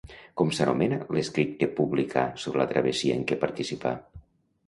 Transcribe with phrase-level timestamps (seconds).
[0.39, 3.93] Com s'anomenà l'escrit que publicà sobre la travessia en què participà?